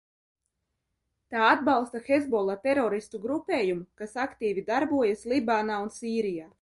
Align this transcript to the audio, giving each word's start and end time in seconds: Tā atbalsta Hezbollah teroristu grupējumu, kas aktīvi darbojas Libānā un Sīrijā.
Tā 1.33 1.43
atbalsta 1.49 2.01
Hezbollah 2.07 2.57
teroristu 2.63 3.21
grupējumu, 3.27 3.85
kas 4.03 4.17
aktīvi 4.25 4.65
darbojas 4.71 5.27
Libānā 5.35 5.79
un 5.85 5.93
Sīrijā. 6.01 6.49